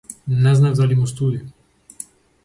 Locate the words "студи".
1.07-1.41